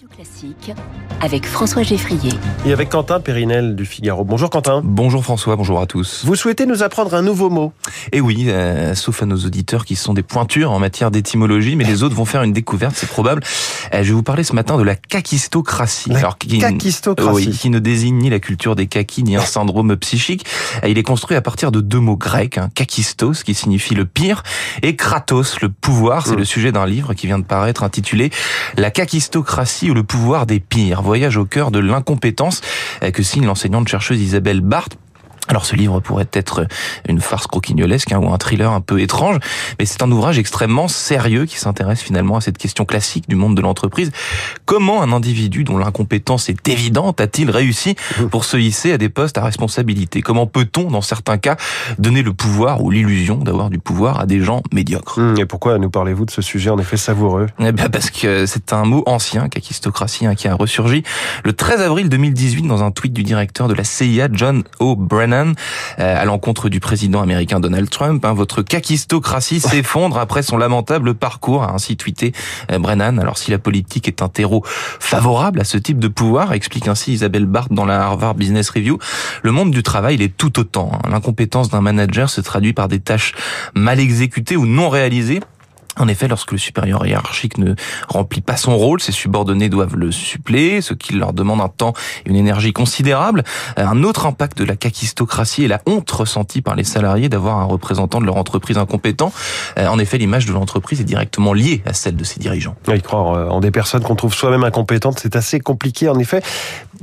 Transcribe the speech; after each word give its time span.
Radio 0.00 0.16
Classique 0.16 0.72
avec 1.20 1.44
François 1.44 1.82
Geffrier. 1.82 2.32
Et 2.64 2.72
avec 2.72 2.88
Quentin 2.88 3.20
Périnel 3.20 3.76
du 3.76 3.84
Figaro. 3.84 4.24
Bonjour 4.24 4.48
Quentin. 4.48 4.80
Bonjour 4.82 5.22
François, 5.22 5.56
bonjour 5.56 5.78
à 5.78 5.84
tous. 5.86 6.22
Vous 6.24 6.36
souhaitez 6.36 6.64
nous 6.64 6.82
apprendre 6.82 7.12
un 7.12 7.20
nouveau 7.20 7.50
mot? 7.50 7.74
Et 8.12 8.22
oui, 8.22 8.46
euh, 8.48 8.94
sauf 8.94 9.22
à 9.22 9.26
nos 9.26 9.36
auditeurs 9.36 9.84
qui 9.84 9.96
sont 9.96 10.14
des 10.14 10.22
pointures 10.22 10.70
en 10.70 10.78
matière 10.78 11.10
d'étymologie, 11.10 11.76
mais 11.76 11.84
les 11.84 12.02
autres 12.02 12.14
vont 12.14 12.24
faire 12.24 12.42
une 12.42 12.54
découverte, 12.54 12.94
c'est 12.96 13.08
probable. 13.08 13.42
Euh, 13.92 13.98
je 14.02 14.08
vais 14.08 14.14
vous 14.14 14.22
parler 14.22 14.42
ce 14.42 14.54
matin 14.54 14.78
de 14.78 14.82
la 14.82 14.94
kakistocratie. 14.94 16.08
La 16.08 16.34
qui, 16.38 16.58
kakistocratie. 16.58 17.48
Oui, 17.48 17.50
qui 17.50 17.68
ne 17.68 17.78
désigne 17.78 18.16
ni 18.16 18.30
la 18.30 18.40
culture 18.40 18.76
des 18.76 18.86
kakis, 18.86 19.22
ni 19.22 19.36
un 19.36 19.42
syndrome 19.42 19.94
psychique. 19.98 20.46
Euh, 20.82 20.88
il 20.88 20.96
est 20.96 21.02
construit 21.02 21.36
à 21.36 21.42
partir 21.42 21.72
de 21.72 21.82
deux 21.82 22.00
mots 22.00 22.16
grecs, 22.16 22.56
hein, 22.56 22.70
kakistos, 22.74 23.42
qui 23.44 23.52
signifie 23.52 23.94
le 23.94 24.06
pire, 24.06 24.44
et 24.82 24.96
kratos, 24.96 25.60
le 25.60 25.68
pouvoir. 25.68 26.26
C'est 26.26 26.36
Mm. 26.36 26.38
le 26.38 26.44
sujet 26.46 26.72
d'un 26.72 26.86
livre 26.86 27.12
qui 27.12 27.26
vient 27.26 27.38
de 27.38 27.44
paraître 27.44 27.82
intitulé 27.82 28.30
La 28.78 28.90
kakistocratie 28.90 29.89
le 29.94 30.02
pouvoir 30.02 30.46
des 30.46 30.60
pires. 30.60 31.02
Voyage 31.02 31.36
au 31.36 31.44
cœur 31.44 31.70
de 31.70 31.78
l'incompétence 31.78 32.60
euh, 33.02 33.10
que 33.10 33.22
signe 33.22 33.46
l'enseignante 33.46 33.88
chercheuse 33.88 34.20
Isabelle 34.20 34.60
Barthes. 34.60 34.96
Alors 35.50 35.66
ce 35.66 35.74
livre 35.74 35.98
pourrait 35.98 36.28
être 36.32 36.64
une 37.08 37.20
farce 37.20 37.48
croquignolesque 37.48 38.12
hein, 38.12 38.18
ou 38.18 38.32
un 38.32 38.38
thriller 38.38 38.70
un 38.70 38.80
peu 38.80 39.00
étrange, 39.00 39.38
mais 39.80 39.84
c'est 39.84 40.00
un 40.02 40.10
ouvrage 40.12 40.38
extrêmement 40.38 40.86
sérieux 40.86 41.44
qui 41.44 41.58
s'intéresse 41.58 42.00
finalement 42.00 42.36
à 42.36 42.40
cette 42.40 42.56
question 42.56 42.84
classique 42.84 43.28
du 43.28 43.34
monde 43.34 43.56
de 43.56 43.60
l'entreprise. 43.60 44.12
Comment 44.64 45.02
un 45.02 45.12
individu 45.12 45.64
dont 45.64 45.76
l'incompétence 45.76 46.48
est 46.48 46.68
évidente 46.68 47.20
a-t-il 47.20 47.50
réussi 47.50 47.96
pour 48.30 48.44
se 48.44 48.56
hisser 48.56 48.92
à 48.92 48.98
des 48.98 49.08
postes 49.08 49.38
à 49.38 49.42
responsabilité? 49.44 50.22
Comment 50.22 50.46
peut-on, 50.46 50.88
dans 50.88 51.00
certains 51.00 51.36
cas, 51.36 51.56
donner 51.98 52.22
le 52.22 52.32
pouvoir 52.32 52.84
ou 52.84 52.90
l'illusion 52.92 53.34
d'avoir 53.36 53.70
du 53.70 53.80
pouvoir 53.80 54.20
à 54.20 54.26
des 54.26 54.40
gens 54.42 54.62
médiocres? 54.72 55.18
Hum, 55.18 55.34
Et 55.36 55.46
pourquoi 55.46 55.78
nous 55.78 55.90
parlez-vous 55.90 56.26
de 56.26 56.30
ce 56.30 56.42
sujet 56.42 56.70
en 56.70 56.78
effet 56.78 56.96
savoureux? 56.96 57.46
Eh 57.58 57.72
ben 57.72 57.88
parce 57.88 58.10
que 58.10 58.46
c'est 58.46 58.72
un 58.72 58.84
mot 58.84 59.02
ancien, 59.06 59.48
kakistocratie, 59.48 60.26
hein, 60.26 60.36
qui 60.36 60.46
a 60.46 60.54
ressurgi 60.54 61.02
le 61.42 61.52
13 61.52 61.80
avril 61.80 62.08
2018 62.08 62.68
dans 62.68 62.84
un 62.84 62.92
tweet 62.92 63.12
du 63.12 63.24
directeur 63.24 63.66
de 63.66 63.74
la 63.74 63.82
CIA, 63.82 64.28
John 64.32 64.62
O'Brennan, 64.78 65.39
euh, 65.98 66.22
à 66.22 66.24
l'encontre 66.24 66.68
du 66.68 66.80
président 66.80 67.20
américain 67.20 67.60
Donald 67.60 67.88
Trump. 67.90 68.24
Hein, 68.24 68.32
votre 68.32 68.62
kakistocratie 68.62 69.60
s'effondre 69.60 70.18
après 70.18 70.42
son 70.42 70.56
lamentable 70.56 71.14
parcours, 71.14 71.62
a 71.62 71.72
ainsi 71.72 71.96
tweeté 71.96 72.32
euh, 72.70 72.78
Brennan. 72.78 73.18
Alors 73.18 73.38
si 73.38 73.50
la 73.50 73.58
politique 73.58 74.08
est 74.08 74.22
un 74.22 74.28
terreau 74.28 74.62
favorable 74.64 75.60
à 75.60 75.64
ce 75.64 75.78
type 75.78 75.98
de 75.98 76.08
pouvoir, 76.08 76.52
explique 76.52 76.88
ainsi 76.88 77.12
Isabelle 77.12 77.46
Barth 77.46 77.72
dans 77.72 77.84
la 77.84 78.02
Harvard 78.02 78.34
Business 78.34 78.70
Review, 78.70 78.98
le 79.42 79.52
monde 79.52 79.70
du 79.70 79.82
travail 79.82 80.14
il 80.14 80.22
est 80.22 80.36
tout 80.36 80.58
autant. 80.58 80.90
hein. 80.94 81.08
L'incompétence 81.10 81.68
d'un 81.70 81.80
manager 81.80 82.30
se 82.30 82.40
traduit 82.40 82.72
par 82.72 82.88
des 82.88 83.00
tâches 83.00 83.34
mal 83.74 84.00
exécutées 84.00 84.56
ou 84.56 84.66
non 84.66 84.88
réalisées. 84.88 85.40
En 85.98 86.08
effet, 86.08 86.28
lorsque 86.28 86.52
le 86.52 86.58
supérieur 86.58 87.04
hiérarchique 87.06 87.58
ne 87.58 87.74
remplit 88.08 88.40
pas 88.40 88.56
son 88.56 88.76
rôle, 88.76 89.00
ses 89.00 89.12
subordonnés 89.12 89.68
doivent 89.68 89.96
le 89.96 90.12
suppléer, 90.12 90.80
ce 90.80 90.94
qui 90.94 91.14
leur 91.14 91.32
demande 91.32 91.60
un 91.60 91.68
temps 91.68 91.92
et 92.24 92.30
une 92.30 92.36
énergie 92.36 92.72
considérable. 92.72 93.44
Un 93.76 94.02
autre 94.02 94.26
impact 94.26 94.58
de 94.58 94.64
la 94.64 94.76
kakistocratie 94.76 95.64
est 95.64 95.68
la 95.68 95.80
honte 95.86 96.10
ressentie 96.10 96.62
par 96.62 96.76
les 96.76 96.84
salariés 96.84 97.28
d'avoir 97.28 97.58
un 97.58 97.64
représentant 97.64 98.20
de 98.20 98.26
leur 98.26 98.36
entreprise 98.36 98.78
incompétent. 98.78 99.32
Euh, 99.78 99.86
En 99.88 99.98
effet, 99.98 100.18
l'image 100.18 100.46
de 100.46 100.52
l'entreprise 100.52 101.00
est 101.00 101.04
directement 101.04 101.52
liée 101.52 101.82
à 101.86 101.92
celle 101.92 102.16
de 102.16 102.24
ses 102.24 102.40
dirigeants. 102.40 102.76
Oui, 102.88 103.00
croire 103.02 103.34
euh, 103.34 103.48
en 103.48 103.60
des 103.60 103.70
personnes 103.70 104.02
qu'on 104.02 104.16
trouve 104.16 104.34
soi-même 104.34 104.64
incompétentes, 104.64 105.18
c'est 105.20 105.36
assez 105.36 105.60
compliqué 105.60 106.08
en 106.08 106.18
effet. 106.18 106.42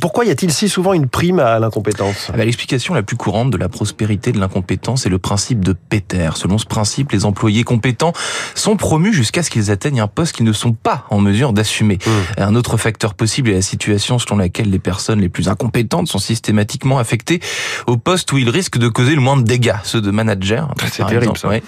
Pourquoi 0.00 0.24
y 0.24 0.30
a-t-il 0.30 0.52
si 0.52 0.68
souvent 0.68 0.92
une 0.92 1.08
prime 1.08 1.38
à 1.38 1.58
l'incompétence 1.58 2.28
Ah 2.32 2.36
bah, 2.36 2.44
L'explication 2.44 2.94
la 2.94 3.02
plus 3.02 3.16
courante 3.16 3.50
de 3.50 3.56
la 3.56 3.68
prospérité 3.68 4.32
de 4.32 4.40
l'incompétence 4.40 5.06
est 5.06 5.08
le 5.08 5.18
principe 5.18 5.64
de 5.64 5.72
Peter. 5.72 6.30
Selon 6.34 6.58
ce 6.58 6.66
principe, 6.66 7.12
les 7.12 7.24
employés 7.24 7.64
compétents 7.64 8.12
sont 8.54 8.76
promus 8.76 9.12
jusqu'à 9.12 9.42
ce 9.42 9.50
qu'ils 9.50 9.70
atteignent 9.70 10.00
un 10.00 10.08
poste 10.08 10.34
qu'ils 10.34 10.46
ne 10.46 10.52
sont 10.52 10.72
pas 10.72 11.04
en 11.10 11.20
mesure 11.20 11.52
d'assumer. 11.52 11.98
Mmh. 12.04 12.10
Un 12.42 12.54
autre 12.56 12.76
facteur 12.76 13.14
possible 13.14 13.50
est 13.50 13.54
la 13.54 13.62
situation 13.62 14.18
selon 14.18 14.36
laquelle 14.36 14.70
les 14.70 14.78
personnes 14.78 15.20
les 15.20 15.28
plus 15.28 15.48
incompétentes 15.48 16.08
sont 16.08 16.18
systématiquement 16.18 16.98
affectées 16.98 17.40
au 17.86 17.96
poste 17.96 18.32
où 18.32 18.38
ils 18.38 18.50
risquent 18.50 18.78
de 18.78 18.88
causer 18.88 19.14
le 19.14 19.20
moins 19.20 19.36
de 19.36 19.42
dégâts, 19.42 19.76
ceux 19.84 20.00
de 20.00 20.10
manager. 20.10 20.68
C'est 20.90 20.98
par 20.98 21.08
terrible, 21.08 21.24
exemple, 21.24 21.38
ça. 21.38 21.48
ouais. 21.48 21.62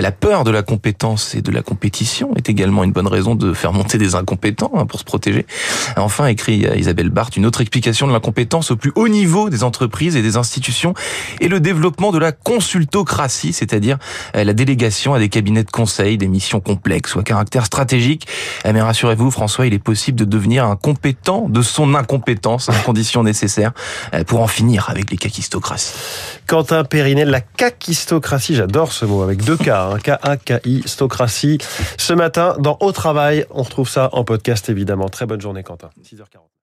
La 0.00 0.12
peur 0.12 0.44
de 0.44 0.50
la 0.50 0.62
compétence 0.62 1.34
et 1.34 1.42
de 1.42 1.50
la 1.50 1.62
compétition 1.62 2.34
est 2.36 2.48
également 2.48 2.84
une 2.84 2.92
bonne 2.92 3.06
raison 3.08 3.34
de 3.34 3.52
faire 3.52 3.72
monter 3.72 3.98
des 3.98 4.14
incompétents 4.14 4.70
hein, 4.74 4.86
pour 4.86 5.00
se 5.00 5.04
protéger. 5.04 5.46
Enfin, 5.96 6.26
écrit 6.26 6.66
euh, 6.66 6.76
Isabelle 6.76 7.10
Barthes, 7.10 7.36
une 7.36 7.46
autre 7.46 7.60
explication 7.64 8.06
de 8.06 8.12
l'incompétence 8.12 8.70
au 8.70 8.76
plus 8.76 8.92
haut 8.94 9.08
niveau 9.08 9.48
des 9.48 9.64
entreprises 9.64 10.16
et 10.16 10.22
des 10.22 10.36
institutions 10.36 10.94
est 11.40 11.48
le 11.48 11.60
développement 11.60 12.12
de 12.12 12.18
la 12.18 12.30
consultocratie, 12.30 13.52
c'est-à-dire 13.52 13.98
euh, 14.36 14.44
la 14.44 14.52
délégation 14.52 15.14
à 15.14 15.18
des 15.18 15.28
cabinets 15.28 15.64
de 15.64 15.70
conseil 15.70 16.18
des 16.18 16.28
missions 16.28 16.60
complexes 16.60 17.14
ou 17.14 17.20
à 17.20 17.22
caractère 17.22 17.64
stratégique. 17.64 18.28
Euh, 18.66 18.72
Mais 18.72 18.82
rassurez-vous, 18.82 19.30
François, 19.30 19.66
il 19.66 19.74
est 19.74 19.78
possible 19.78 20.18
de 20.18 20.24
devenir 20.24 20.66
un 20.66 20.76
compétent 20.76 21.48
de 21.48 21.62
son 21.62 21.94
incompétence 21.94 22.68
à 22.68 22.74
condition 22.74 23.22
nécessaire 23.22 23.72
euh, 24.12 24.24
pour 24.24 24.40
en 24.40 24.46
finir 24.46 24.90
avec 24.90 25.10
les 25.10 25.16
kakistocraties. 25.16 25.94
Quentin 26.46 26.84
Périnel, 26.84 27.30
la 27.30 27.40
kakistocratie, 27.40 28.54
j'adore 28.54 28.92
ce 28.92 29.06
mot 29.06 29.22
avec 29.22 29.42
deux 29.42 29.56
K, 29.56 29.68
hein, 29.68 29.98
K-A-K-I, 30.04 30.82
stocratie. 30.86 31.58
Ce 31.96 32.12
matin, 32.12 32.56
dans 32.58 32.76
Au 32.80 32.92
Travail, 32.92 33.46
on 33.50 33.62
retrouve 33.62 33.88
ça 33.88 34.10
en 34.12 34.24
podcast 34.24 34.68
évidemment. 34.68 35.08
Très 35.08 35.26
bonne 35.26 35.40
journée 35.40 35.62
Quentin. 35.62 35.88
6h40. 36.04 36.53